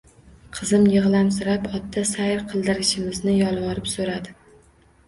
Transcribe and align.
Qizim 0.59 0.87
yig`lamsirab 0.93 1.67
otda 1.81 2.07
sayr 2.13 2.43
qildirishimizni 2.55 3.39
yolvorib 3.45 3.95
so`rardi 3.97 4.37